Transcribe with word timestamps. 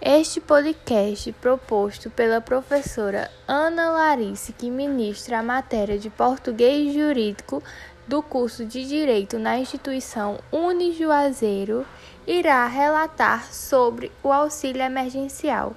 Este 0.00 0.40
podcast, 0.40 1.32
proposto 1.32 2.08
pela 2.08 2.40
professora 2.40 3.28
Ana 3.48 3.90
Larice, 3.90 4.52
que 4.52 4.70
ministra 4.70 5.40
a 5.40 5.42
matéria 5.42 5.98
de 5.98 6.08
Português 6.08 6.94
Jurídico 6.94 7.60
do 8.06 8.22
curso 8.22 8.64
de 8.64 8.86
Direito 8.86 9.40
na 9.40 9.58
instituição 9.58 10.38
Unijuazeiro, 10.52 11.84
irá 12.24 12.64
relatar 12.68 13.52
sobre 13.52 14.12
o 14.22 14.32
auxílio 14.32 14.82
emergencial, 14.82 15.74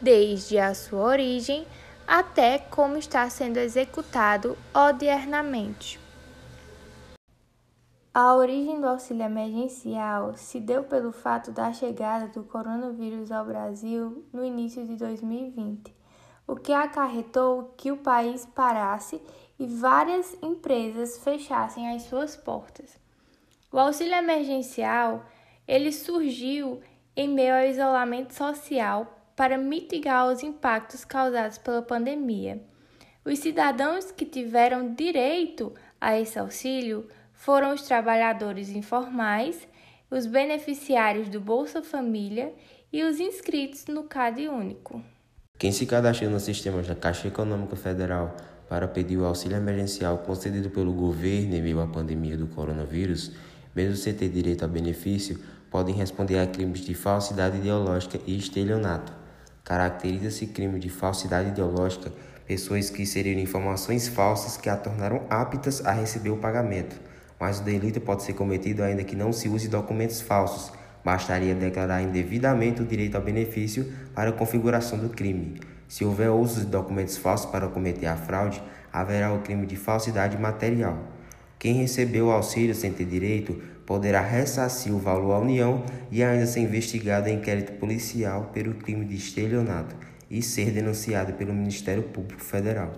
desde 0.00 0.58
a 0.58 0.72
sua 0.72 1.02
origem 1.02 1.66
até 2.06 2.58
como 2.58 2.96
está 2.96 3.28
sendo 3.28 3.58
executado 3.58 4.56
odiernamente. 4.72 6.00
A 8.20 8.34
origem 8.34 8.80
do 8.80 8.88
auxílio 8.88 9.22
emergencial 9.22 10.34
se 10.34 10.58
deu 10.58 10.82
pelo 10.82 11.12
fato 11.12 11.52
da 11.52 11.72
chegada 11.72 12.26
do 12.26 12.42
coronavírus 12.42 13.30
ao 13.30 13.44
Brasil 13.44 14.26
no 14.32 14.44
início 14.44 14.84
de 14.84 14.96
2020, 14.96 15.94
o 16.44 16.56
que 16.56 16.72
acarretou 16.72 17.72
que 17.76 17.92
o 17.92 17.98
país 17.98 18.44
parasse 18.44 19.22
e 19.56 19.64
várias 19.68 20.36
empresas 20.42 21.22
fechassem 21.22 21.94
as 21.94 22.02
suas 22.02 22.34
portas. 22.34 22.98
O 23.70 23.78
auxílio 23.78 24.16
emergencial, 24.16 25.24
ele 25.64 25.92
surgiu 25.92 26.80
em 27.14 27.28
meio 27.28 27.54
ao 27.54 27.66
isolamento 27.66 28.34
social 28.34 29.16
para 29.36 29.56
mitigar 29.56 30.26
os 30.26 30.42
impactos 30.42 31.04
causados 31.04 31.58
pela 31.58 31.82
pandemia. 31.82 32.60
Os 33.24 33.38
cidadãos 33.38 34.10
que 34.10 34.26
tiveram 34.26 34.92
direito 34.92 35.72
a 36.00 36.18
esse 36.18 36.36
auxílio 36.36 37.06
foram 37.38 37.72
os 37.72 37.82
trabalhadores 37.82 38.68
informais, 38.68 39.56
os 40.10 40.26
beneficiários 40.26 41.28
do 41.28 41.40
Bolsa 41.40 41.80
Família 41.82 42.52
e 42.92 43.04
os 43.04 43.20
inscritos 43.20 43.86
no 43.86 44.02
CAD 44.02 44.48
Único. 44.48 45.00
Quem 45.56 45.70
se 45.70 45.86
cadastrou 45.86 46.30
no 46.30 46.40
sistema 46.40 46.82
da 46.82 46.96
Caixa 46.96 47.28
Econômica 47.28 47.76
Federal 47.76 48.36
para 48.68 48.88
pedir 48.88 49.16
o 49.16 49.24
auxílio 49.24 49.56
emergencial 49.56 50.18
concedido 50.18 50.68
pelo 50.68 50.92
governo 50.92 51.54
em 51.54 51.62
meio 51.62 51.80
à 51.80 51.86
pandemia 51.86 52.36
do 52.36 52.48
coronavírus, 52.48 53.32
mesmo 53.74 53.94
sem 53.94 54.14
ter 54.14 54.28
direito 54.28 54.64
a 54.64 54.68
benefício, 54.68 55.38
podem 55.70 55.94
responder 55.94 56.40
a 56.40 56.46
crimes 56.46 56.80
de 56.80 56.94
falsidade 56.94 57.58
ideológica 57.58 58.18
e 58.26 58.36
estelionato. 58.36 59.12
Caracteriza-se 59.62 60.48
crime 60.48 60.80
de 60.80 60.88
falsidade 60.88 61.50
ideológica 61.50 62.10
pessoas 62.46 62.88
que 62.88 63.02
inseriram 63.02 63.40
informações 63.40 64.08
falsas 64.08 64.56
que 64.56 64.70
a 64.70 64.76
tornaram 64.76 65.26
aptas 65.28 65.84
a 65.84 65.92
receber 65.92 66.30
o 66.30 66.38
pagamento, 66.38 66.98
mas 67.38 67.60
o 67.60 67.62
delito 67.62 68.00
pode 68.00 68.22
ser 68.22 68.32
cometido 68.32 68.82
ainda 68.82 69.04
que 69.04 69.16
não 69.16 69.32
se 69.32 69.48
use 69.48 69.68
documentos 69.68 70.20
falsos. 70.20 70.72
Bastaria 71.04 71.54
declarar 71.54 72.02
indevidamente 72.02 72.82
o 72.82 72.86
direito 72.86 73.16
ao 73.16 73.22
benefício 73.22 73.92
para 74.14 74.30
a 74.30 74.32
configuração 74.32 74.98
do 74.98 75.08
crime. 75.08 75.60
Se 75.86 76.04
houver 76.04 76.30
uso 76.30 76.60
de 76.60 76.66
documentos 76.66 77.16
falsos 77.16 77.50
para 77.50 77.68
cometer 77.68 78.06
a 78.06 78.16
fraude, 78.16 78.62
haverá 78.92 79.32
o 79.32 79.40
crime 79.40 79.66
de 79.66 79.76
falsidade 79.76 80.36
material. 80.36 80.98
Quem 81.58 81.74
recebeu 81.74 82.26
o 82.26 82.30
auxílio 82.30 82.74
sem 82.74 82.92
ter 82.92 83.04
direito 83.04 83.60
poderá 83.86 84.20
ressarcir 84.20 84.94
o 84.94 84.98
valor 84.98 85.32
à 85.32 85.38
União 85.38 85.82
e 86.10 86.22
ainda 86.22 86.46
ser 86.46 86.60
investigado 86.60 87.28
em 87.28 87.36
inquérito 87.36 87.72
policial 87.72 88.50
pelo 88.52 88.74
crime 88.74 89.04
de 89.04 89.16
estelionato 89.16 89.96
e 90.30 90.42
ser 90.42 90.70
denunciado 90.70 91.32
pelo 91.32 91.54
Ministério 91.54 92.02
Público 92.02 92.42
Federal. 92.42 92.92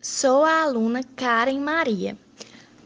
Sou 0.00 0.44
a 0.44 0.62
aluna 0.62 1.00
Karen 1.16 1.60
Maria. 1.60 2.23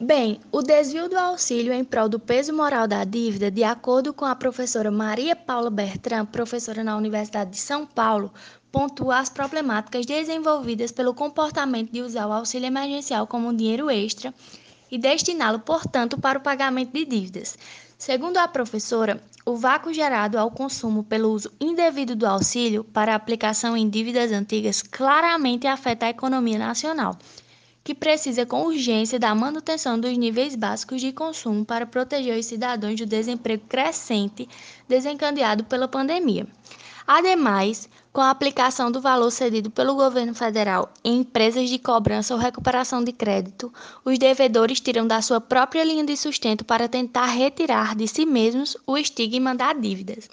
Bem, 0.00 0.38
o 0.52 0.62
desvio 0.62 1.08
do 1.08 1.18
auxílio 1.18 1.72
em 1.72 1.82
prol 1.82 2.08
do 2.08 2.20
peso 2.20 2.52
moral 2.52 2.86
da 2.86 3.02
dívida, 3.02 3.50
de 3.50 3.64
acordo 3.64 4.14
com 4.14 4.24
a 4.24 4.36
professora 4.36 4.92
Maria 4.92 5.34
Paula 5.34 5.70
Bertrand, 5.70 6.26
professora 6.26 6.84
na 6.84 6.96
Universidade 6.96 7.50
de 7.50 7.56
São 7.56 7.84
Paulo, 7.84 8.32
pontua 8.70 9.18
as 9.18 9.28
problemáticas 9.28 10.06
desenvolvidas 10.06 10.92
pelo 10.92 11.12
comportamento 11.12 11.90
de 11.90 12.00
usar 12.00 12.28
o 12.28 12.32
auxílio 12.32 12.68
emergencial 12.68 13.26
como 13.26 13.48
um 13.48 13.56
dinheiro 13.56 13.90
extra 13.90 14.32
e 14.88 14.96
destiná-lo, 14.96 15.58
portanto, 15.58 16.16
para 16.16 16.38
o 16.38 16.42
pagamento 16.42 16.92
de 16.92 17.04
dívidas. 17.04 17.58
Segundo 17.98 18.36
a 18.36 18.46
professora, 18.46 19.20
o 19.44 19.56
vácuo 19.56 19.92
gerado 19.92 20.38
ao 20.38 20.52
consumo 20.52 21.02
pelo 21.02 21.30
uso 21.32 21.50
indevido 21.60 22.14
do 22.14 22.24
auxílio 22.24 22.84
para 22.84 23.16
aplicação 23.16 23.76
em 23.76 23.90
dívidas 23.90 24.30
antigas 24.30 24.80
claramente 24.80 25.66
afeta 25.66 26.06
a 26.06 26.10
economia 26.10 26.56
nacional, 26.56 27.18
que 27.88 27.94
precisa 27.94 28.44
com 28.44 28.66
urgência 28.66 29.18
da 29.18 29.34
manutenção 29.34 29.98
dos 29.98 30.14
níveis 30.18 30.54
básicos 30.54 31.00
de 31.00 31.10
consumo 31.10 31.64
para 31.64 31.86
proteger 31.86 32.38
os 32.38 32.44
cidadãos 32.44 32.96
do 32.96 33.06
desemprego 33.06 33.64
crescente 33.66 34.46
desencadeado 34.86 35.64
pela 35.64 35.88
pandemia. 35.88 36.46
Ademais, 37.06 37.88
com 38.12 38.20
a 38.20 38.28
aplicação 38.28 38.92
do 38.92 39.00
valor 39.00 39.30
cedido 39.30 39.70
pelo 39.70 39.94
governo 39.94 40.34
federal 40.34 40.92
em 41.02 41.20
empresas 41.20 41.70
de 41.70 41.78
cobrança 41.78 42.34
ou 42.34 42.38
recuperação 42.38 43.02
de 43.02 43.10
crédito, 43.10 43.72
os 44.04 44.18
devedores 44.18 44.80
tiram 44.80 45.06
da 45.06 45.22
sua 45.22 45.40
própria 45.40 45.82
linha 45.82 46.04
de 46.04 46.14
sustento 46.14 46.66
para 46.66 46.90
tentar 46.90 47.24
retirar 47.24 47.96
de 47.96 48.06
si 48.06 48.26
mesmos 48.26 48.76
o 48.86 48.98
estigma 48.98 49.54
da 49.54 49.72
dívidas. 49.72 50.28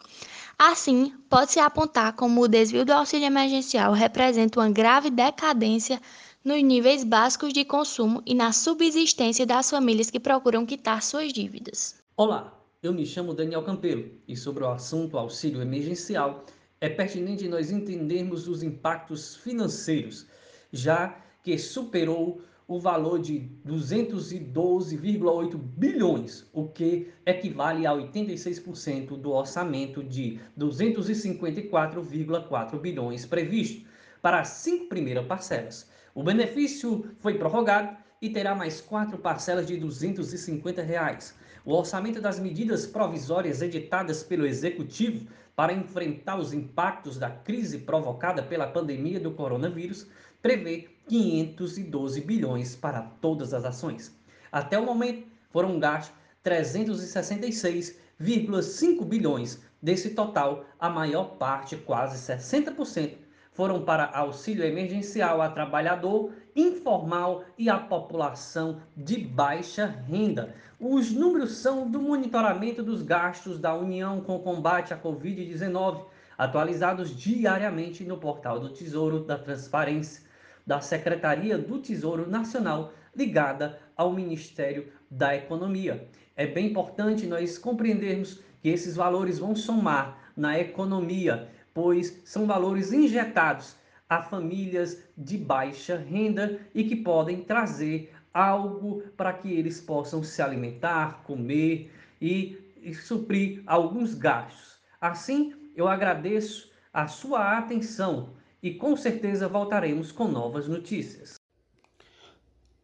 Assim, 0.59 1.13
pode-se 1.29 1.61
apontar 1.61 2.13
como 2.13 2.41
o 2.41 2.49
desvio 2.49 2.83
do 2.83 2.91
auxílio 2.91 3.27
emergencial 3.27 3.93
representa 3.93 4.59
uma 4.59 4.69
grave 4.69 5.09
decadência 5.09 6.01
nos 6.45 6.61
níveis 6.61 7.03
básicos 7.03 7.51
de 7.51 7.66
consumo 7.66 8.22
e 8.23 8.35
na 8.35 8.53
subsistência 8.53 9.47
das 9.47 9.72
famílias 9.72 10.11
que 10.11 10.19
procuram 10.19 10.63
quitar 10.63 11.01
suas 11.01 11.33
dívidas. 11.33 11.95
Olá, 12.16 12.56
eu 12.83 12.94
me 12.94 13.03
chamo 13.03 13.33
Daniel 13.33 13.63
Campelo 13.63 14.11
e 14.28 14.38
sobre 14.38 14.63
o 14.63 14.69
assunto 14.69 15.17
auxílio 15.17 15.59
emergencial 15.59 16.45
é 16.79 16.88
pertinente 16.88 17.47
nós 17.47 17.72
entendermos 17.72 18.47
os 18.47 18.61
impactos 18.61 19.38
financeiros, 19.38 20.28
já 20.72 21.17
que 21.41 21.57
superou 21.57 22.39
o 22.67 22.79
valor 22.79 23.19
de 23.19 23.50
212,8 23.66 25.57
bilhões, 25.57 26.45
o 26.53 26.67
que 26.67 27.11
equivale 27.25 27.88
a 27.88 27.91
86% 27.91 29.17
do 29.17 29.31
orçamento 29.31 30.03
de 30.03 30.39
254,4 30.55 32.79
bilhões 32.79 33.25
previsto 33.25 33.84
para 34.22 34.41
as 34.41 34.50
cinco 34.50 34.85
primeiras 34.85 35.25
parcelas. 35.25 35.94
O 36.15 36.23
benefício 36.23 37.13
foi 37.19 37.37
prorrogado 37.37 37.95
e 38.21 38.29
terá 38.29 38.55
mais 38.55 38.79
quatro 38.79 39.17
parcelas 39.17 39.67
de 39.67 39.75
250 39.75 40.81
reais. 40.81 41.35
O 41.65 41.73
orçamento 41.73 42.21
das 42.21 42.39
medidas 42.39 42.87
provisórias 42.87 43.61
editadas 43.61 44.23
pelo 44.23 44.45
Executivo 44.45 45.27
para 45.57 45.73
enfrentar 45.73 46.39
os 46.39 46.53
impactos 46.53 47.17
da 47.17 47.29
crise 47.29 47.79
provocada 47.79 48.41
pela 48.41 48.65
pandemia 48.65 49.19
do 49.19 49.31
coronavírus 49.31 50.07
prevê 50.41 50.87
512 51.05 52.21
bilhões 52.21 52.77
para 52.77 53.01
todas 53.01 53.53
as 53.53 53.65
ações. 53.65 54.17
Até 54.49 54.79
o 54.79 54.85
momento, 54.85 55.27
foram 55.49 55.77
gastos 55.77 56.15
366,5 56.45 59.03
bilhões. 59.03 59.61
Desse 59.81 60.11
total, 60.11 60.63
a 60.79 60.89
maior 60.89 61.35
parte, 61.35 61.75
quase 61.75 62.33
60%, 62.33 63.24
foram 63.55 63.81
para 63.81 64.11
auxílio 64.13 64.66
emergencial 64.66 65.41
a 65.41 65.49
trabalhador 65.49 66.33
informal 66.53 67.45
e 67.57 67.69
a 67.69 67.79
população 67.79 68.81
de 68.95 69.17
baixa 69.17 69.85
renda. 70.07 70.53
Os 70.77 71.11
números 71.11 71.53
são 71.53 71.89
do 71.89 72.01
monitoramento 72.01 72.83
dos 72.83 73.01
gastos 73.01 73.57
da 73.57 73.73
União 73.73 74.19
com 74.19 74.39
combate 74.39 74.93
à 74.93 74.97
Covid-19, 74.97 76.03
atualizados 76.38 77.16
diariamente 77.16 78.03
no 78.03 78.17
portal 78.17 78.59
do 78.59 78.69
Tesouro 78.69 79.21
da 79.21 79.38
Transparência, 79.38 80.23
da 80.67 80.81
Secretaria 80.81 81.57
do 81.57 81.79
Tesouro 81.79 82.29
Nacional, 82.29 82.91
ligada 83.16 83.79
ao 83.95 84.11
Ministério 84.11 84.91
da 85.09 85.33
Economia. 85.33 86.09
É 86.35 86.45
bem 86.45 86.67
importante 86.67 87.25
nós 87.25 87.57
compreendermos 87.57 88.41
que 88.61 88.67
esses 88.67 88.97
valores 88.97 89.39
vão 89.39 89.55
somar 89.55 90.17
na 90.35 90.59
economia 90.59 91.47
pois 91.75 92.22
são 92.23 92.47
valores 92.47 92.93
injetados 92.93 93.75
a 94.09 94.23
famílias 94.23 95.03
de 95.17 95.37
baixa 95.37 95.97
renda 95.97 96.59
e 96.73 96.85
que 96.85 96.95
podem 96.95 97.43
trazer 97.43 98.13
algo 98.33 99.03
para 99.17 99.33
que 99.33 99.51
eles 99.51 99.81
possam 99.81 100.23
se 100.23 100.41
alimentar, 100.41 101.23
comer 101.23 101.91
e, 102.22 102.57
e 102.81 102.93
suprir 102.93 103.61
alguns 103.67 104.13
gastos. 104.13 104.79
Assim, 105.01 105.53
eu 105.75 105.87
agradeço 105.87 106.72
a 106.93 107.07
sua 107.07 107.57
atenção 107.57 108.29
e 108.63 108.73
com 108.73 108.95
certeza 108.95 109.47
voltaremos 109.47 110.13
com 110.13 110.28
novas 110.29 110.67
notícias. 110.67 111.35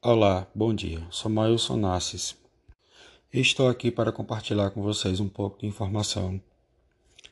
Olá, 0.02 0.48
bom 0.54 0.74
dia. 0.74 1.06
Sou 1.10 1.32
Mailson 1.32 1.78
Nassis. 1.78 2.36
Estou 3.32 3.70
aqui 3.70 3.90
para 3.90 4.12
compartilhar 4.12 4.72
com 4.72 4.82
vocês 4.82 5.22
um 5.22 5.30
pouco 5.30 5.60
de 5.60 5.68
informação 5.68 6.42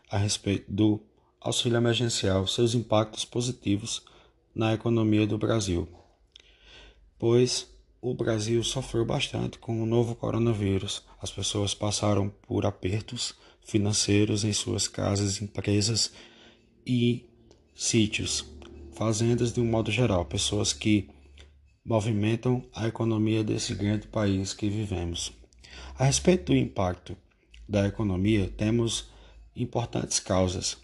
a 0.09 0.17
respeito 0.17 0.71
do 0.71 1.01
auxílio 1.41 1.77
emergencial 1.77 2.45
seus 2.47 2.73
impactos 2.73 3.23
positivos 3.23 4.03
na 4.53 4.73
economia 4.73 5.25
do 5.25 5.37
Brasil, 5.37 5.87
pois 7.17 7.67
o 8.01 8.13
Brasil 8.13 8.63
sofreu 8.63 9.05
bastante 9.05 9.57
com 9.57 9.81
o 9.81 9.85
novo 9.85 10.15
coronavírus. 10.15 11.03
As 11.21 11.31
pessoas 11.31 11.73
passaram 11.73 12.29
por 12.47 12.65
apertos 12.65 13.33
financeiros 13.61 14.43
em 14.43 14.53
suas 14.53 14.87
casas, 14.87 15.41
empresas 15.41 16.11
e 16.85 17.29
sítios, 17.75 18.45
fazendas 18.93 19.53
de 19.53 19.61
um 19.61 19.65
modo 19.65 19.91
geral, 19.91 20.25
pessoas 20.25 20.73
que 20.73 21.09
movimentam 21.85 22.63
a 22.73 22.87
economia 22.87 23.43
desse 23.43 23.73
grande 23.73 24.07
país 24.07 24.53
que 24.53 24.69
vivemos. 24.69 25.31
A 25.97 26.05
respeito 26.05 26.51
do 26.51 26.57
impacto 26.57 27.15
da 27.67 27.87
economia, 27.87 28.49
temos 28.57 29.09
importantes 29.55 30.19
causas. 30.19 30.77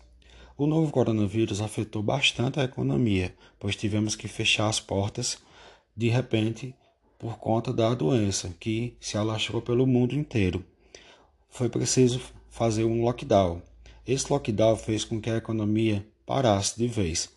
O 0.57 0.65
novo 0.65 0.89
coronavírus 0.89 1.59
afetou 1.59 2.01
bastante 2.01 2.61
a 2.61 2.63
economia, 2.63 3.35
pois 3.59 3.75
tivemos 3.75 4.15
que 4.15 4.25
fechar 4.25 4.69
as 4.69 4.79
portas 4.79 5.37
de 5.97 6.07
repente 6.07 6.73
por 7.19 7.37
conta 7.37 7.73
da 7.73 7.93
doença 7.93 8.55
que 8.57 8.95
se 8.99 9.17
alastrou 9.17 9.61
pelo 9.61 9.85
mundo 9.85 10.15
inteiro. 10.15 10.63
Foi 11.49 11.67
preciso 11.67 12.21
fazer 12.49 12.85
um 12.85 13.03
lockdown. 13.03 13.61
Esse 14.07 14.31
lockdown 14.31 14.77
fez 14.77 15.03
com 15.03 15.19
que 15.19 15.29
a 15.29 15.37
economia 15.37 16.07
parasse 16.25 16.77
de 16.77 16.87
vez. 16.87 17.29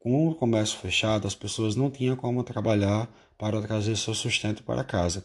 Com 0.00 0.28
o 0.28 0.34
comércio 0.34 0.78
fechado, 0.78 1.28
as 1.28 1.36
pessoas 1.36 1.76
não 1.76 1.88
tinham 1.88 2.16
como 2.16 2.42
trabalhar 2.42 3.08
para 3.38 3.62
trazer 3.62 3.96
seu 3.96 4.14
sustento 4.14 4.64
para 4.64 4.82
casa. 4.82 5.24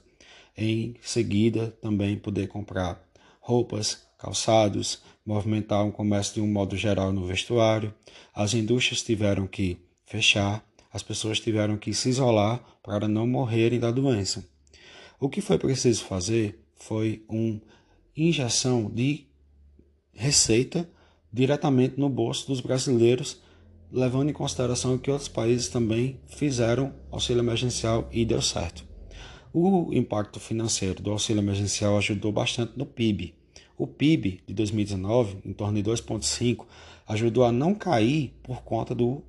Em 0.56 0.96
seguida, 1.02 1.72
também 1.82 2.20
poder 2.20 2.48
comprar 2.48 3.02
roupas, 3.40 4.06
calçados, 4.22 5.02
movimentar 5.26 5.84
um 5.84 5.92
comércio 5.92 6.36
de 6.36 6.42
um 6.42 6.48
modo 6.48 6.78
geral 6.78 7.12
no 7.12 7.26
vestuário. 7.26 7.94
As 8.34 8.54
indústrias 8.54 9.02
tiveram 9.02 9.48
que 9.48 9.80
fechar, 10.06 10.64
as 10.94 11.02
pessoas 11.02 11.40
tiveram 11.40 11.76
que 11.76 11.94
se 11.94 12.10
isolar 12.10 12.64
para 12.84 13.08
não 13.08 13.26
morrerem 13.26 13.80
da 13.80 13.90
doença. 13.90 14.46
O 15.20 15.28
que 15.28 15.42
foi 15.42 15.58
preciso 15.58 16.06
fazer 16.06 16.60
foi 16.76 17.24
uma 17.28 17.60
injeção 18.16 18.90
de 18.90 19.26
receita 20.14 20.88
diretamente 21.34 22.00
no 22.00 22.10
bolso 22.10 22.48
dos 22.48 22.62
brasileiros, 22.62 23.42
levando 23.92 24.30
em 24.30 24.34
consideração 24.34 24.98
que 24.98 25.10
outros 25.10 25.30
países 25.30 25.68
também 25.68 26.20
fizeram 26.28 26.94
auxílio 27.10 27.42
emergencial 27.42 28.08
e 28.12 28.26
deu 28.26 28.42
certo. 28.42 28.86
O 29.54 29.94
impacto 29.94 30.40
financeiro 30.40 31.02
do 31.02 31.12
auxílio 31.12 31.42
emergencial 31.42 31.98
ajudou 31.98 32.32
bastante 32.32 32.74
no 32.78 32.86
PIB. 32.86 33.41
O 33.82 33.88
PIB 33.88 34.44
de 34.46 34.54
2019, 34.54 35.40
em 35.44 35.54
torno 35.54 35.82
de 35.82 35.90
2,5, 35.90 36.68
ajudou 37.08 37.44
a 37.44 37.52
não 37.52 37.74
cair 37.74 38.32
por 38.44 38.62
conta 38.62 38.94
do 38.94 39.24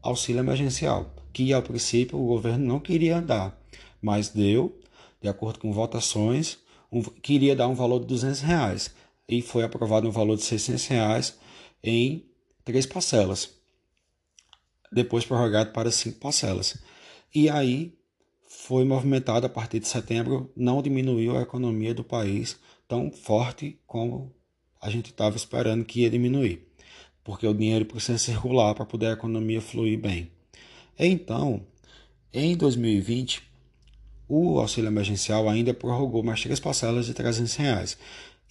auxílio 0.00 0.40
emergencial, 0.40 1.14
que 1.34 1.52
ao 1.52 1.62
princípio 1.62 2.18
o 2.18 2.26
governo 2.26 2.64
não 2.64 2.80
queria 2.80 3.20
dar, 3.20 3.62
mas 4.00 4.30
deu, 4.30 4.80
de 5.20 5.28
acordo 5.28 5.58
com 5.58 5.70
votações, 5.70 6.56
um, 6.90 7.02
queria 7.02 7.54
dar 7.54 7.68
um 7.68 7.74
valor 7.74 8.00
de 8.00 8.06
200 8.06 8.40
reais 8.40 8.94
e 9.28 9.42
foi 9.42 9.64
aprovado 9.64 10.08
um 10.08 10.10
valor 10.10 10.38
de 10.38 10.44
600 10.44 10.86
reais 10.86 11.38
em 11.84 12.24
três 12.64 12.86
parcelas, 12.86 13.50
depois 14.90 15.26
prorrogado 15.26 15.72
para 15.72 15.90
cinco 15.90 16.18
parcelas. 16.20 16.78
E 17.34 17.50
aí 17.50 17.99
foi 18.52 18.84
movimentado 18.84 19.46
a 19.46 19.48
partir 19.48 19.78
de 19.78 19.86
setembro, 19.86 20.50
não 20.56 20.82
diminuiu 20.82 21.38
a 21.38 21.42
economia 21.42 21.94
do 21.94 22.02
país 22.02 22.58
tão 22.88 23.08
forte 23.12 23.78
como 23.86 24.34
a 24.82 24.90
gente 24.90 25.12
estava 25.12 25.36
esperando 25.36 25.84
que 25.84 26.00
ia 26.00 26.10
diminuir, 26.10 26.66
porque 27.22 27.46
o 27.46 27.54
dinheiro 27.54 27.84
precisa 27.84 28.18
circular 28.18 28.74
para 28.74 28.84
poder 28.84 29.06
a 29.06 29.12
economia 29.12 29.60
fluir 29.60 30.00
bem. 30.00 30.32
Então, 30.98 31.64
em 32.32 32.56
2020, 32.56 33.40
o 34.28 34.58
auxílio 34.58 34.88
emergencial 34.88 35.48
ainda 35.48 35.72
prorrogou 35.72 36.24
mais 36.24 36.42
três 36.42 36.58
parcelas 36.58 37.06
de 37.06 37.14
300 37.14 37.54
reais. 37.54 37.98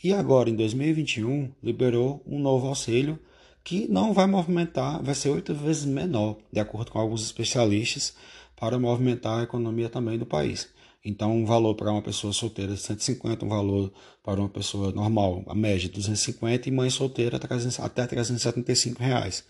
E 0.02 0.14
agora, 0.14 0.50
em 0.50 0.56
2021, 0.56 1.52
liberou 1.62 2.24
um 2.26 2.40
novo 2.40 2.70
auxílio 2.70 3.20
que 3.66 3.86
não 3.90 4.14
vai 4.14 4.28
movimentar, 4.28 5.04
vai 5.04 5.14
ser 5.14 5.30
oito 5.30 5.54
vezes 5.54 5.84
menor, 5.84 6.38
de 6.52 6.62
acordo 6.62 6.90
com 6.90 7.00
alguns 7.00 7.22
especialistas, 7.22 8.16
para 8.60 8.78
movimentar 8.78 9.40
a 9.40 9.44
economia 9.44 9.90
também 9.90 10.18
do 10.18 10.26
país. 10.26 10.70
Então, 11.04 11.34
um 11.34 11.46
valor 11.46 11.76
para 11.76 11.92
uma 11.92 12.02
pessoa 12.02 12.34
solteira 12.34 12.74
de 12.74 12.82
150, 12.82 13.46
um 13.46 13.50
valor 13.50 13.94
para 14.22 14.40
uma 14.40 14.50
pessoa 14.50 14.92
normal, 14.92 15.44
a 15.48 15.56
média 15.56 15.88
de 15.88 15.90
250 15.90 16.68
e 16.68 16.72
mãe 16.72 16.90
solteira 16.90 17.38
até 17.38 18.06
375 18.06 19.02
reais. 19.02 19.46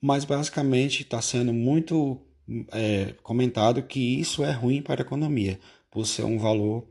Mas 0.00 0.24
basicamente 0.24 1.02
está 1.02 1.20
sendo 1.20 1.52
muito 1.52 2.20
é, 2.72 3.14
comentado 3.22 3.82
que 3.82 4.20
isso 4.20 4.44
é 4.44 4.52
ruim 4.52 4.80
para 4.80 5.02
a 5.02 5.04
economia, 5.04 5.58
por 5.90 6.06
ser 6.06 6.24
um 6.24 6.38
valor 6.38 6.86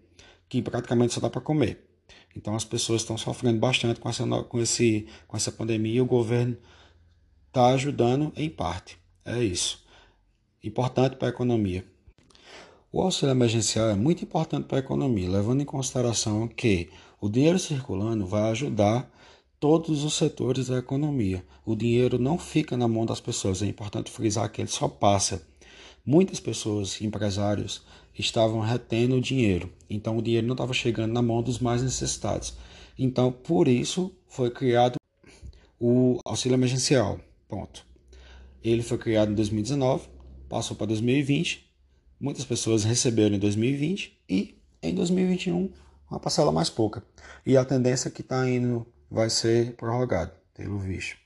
que 0.49 0.61
praticamente 0.61 1.13
só 1.13 1.21
dá 1.21 1.29
para 1.29 1.39
comer. 1.39 1.87
Então 2.35 2.53
as 2.53 2.65
pessoas 2.65 3.01
estão 3.01 3.17
sofrendo 3.17 3.59
bastante 3.59 4.01
com 4.01 4.09
essa, 4.09 4.25
com 4.43 4.59
esse, 4.59 5.07
com 5.25 5.37
essa 5.37 5.53
pandemia 5.53 5.95
e 5.95 6.01
o 6.01 6.05
governo 6.05 6.57
está 7.47 7.67
ajudando 7.67 8.33
em 8.35 8.49
parte. 8.49 8.97
É 9.23 9.41
isso. 9.41 9.84
Importante 10.65 11.15
para 11.17 11.27
a 11.27 11.29
economia. 11.29 11.85
O 12.91 12.99
auxílio 12.99 13.31
emergencial 13.31 13.87
é 13.87 13.93
muito 13.93 14.23
importante 14.23 14.65
para 14.65 14.77
a 14.77 14.79
economia, 14.79 15.29
levando 15.29 15.61
em 15.61 15.65
consideração 15.65 16.47
que 16.47 16.89
o 17.21 17.29
dinheiro 17.29 17.59
circulando 17.59 18.25
vai 18.25 18.49
ajudar 18.49 19.07
todos 19.59 20.03
os 20.03 20.15
setores 20.15 20.65
da 20.65 20.79
economia. 20.79 21.45
O 21.63 21.75
dinheiro 21.75 22.17
não 22.17 22.39
fica 22.39 22.75
na 22.75 22.87
mão 22.87 23.05
das 23.05 23.19
pessoas, 23.19 23.61
é 23.61 23.67
importante 23.67 24.09
frisar 24.09 24.51
que 24.51 24.59
ele 24.59 24.67
só 24.67 24.87
passa. 24.87 25.45
Muitas 26.03 26.39
pessoas, 26.39 26.99
empresários, 26.99 27.83
estavam 28.17 28.59
retendo 28.59 29.17
o 29.17 29.21
dinheiro, 29.21 29.71
então 29.87 30.17
o 30.17 30.21
dinheiro 30.21 30.47
não 30.47 30.55
estava 30.55 30.73
chegando 30.73 31.13
na 31.13 31.21
mão 31.21 31.43
dos 31.43 31.59
mais 31.59 31.83
necessitados. 31.83 32.55
Então, 32.97 33.31
por 33.31 33.67
isso, 33.67 34.11
foi 34.27 34.49
criado 34.49 34.95
o 35.79 36.17
auxílio 36.25 36.55
emergencial. 36.55 37.19
Ponto. 37.47 37.85
Ele 38.63 38.81
foi 38.81 38.97
criado 38.97 39.31
em 39.31 39.35
2019, 39.35 40.14
passou 40.49 40.75
para 40.75 40.87
2020 40.87 41.65
Muitas 42.19 42.45
pessoas 42.45 42.83
receberam 42.83 43.35
em 43.35 43.39
2020 43.39 44.23
e 44.29 44.57
em 44.81 44.95
2021 44.95 45.71
uma 46.09 46.19
parcela 46.19 46.51
mais 46.51 46.69
pouca. 46.69 47.03
E 47.45 47.57
a 47.57 47.65
tendência 47.65 48.09
que 48.09 48.21
está 48.21 48.49
indo 48.49 48.85
vai 49.11 49.29
ser 49.29 49.73
prorrogado, 49.75 50.31
pelo 50.53 50.79
visto. 50.79 51.17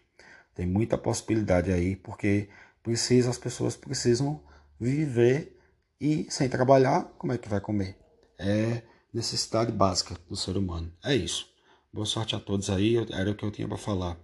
Tem 0.56 0.66
muita 0.66 0.98
possibilidade 0.98 1.72
aí, 1.72 1.96
porque 1.96 2.50
precisa, 2.82 3.30
as 3.30 3.38
pessoas 3.38 3.76
precisam 3.76 4.42
viver 4.80 5.58
e 6.02 6.28
sem 6.30 6.50
trabalhar, 6.50 7.04
como 7.18 7.34
é 7.34 7.38
que 7.38 7.48
vai 7.48 7.62
comer? 7.62 7.96
É 8.38 8.82
necessidade 9.14 9.72
básica 9.72 10.16
do 10.28 10.36
ser 10.36 10.58
humano. 10.58 10.92
É 11.04 11.16
isso. 11.16 11.48
Boa 11.94 12.06
sorte 12.06 12.36
a 12.36 12.40
todos 12.40 12.70
aí, 12.70 12.96
era 13.12 13.32
o 13.32 13.36
que 13.36 13.46
eu 13.46 13.52
tinha 13.52 13.68
para 13.68 13.78
falar. 13.78 14.18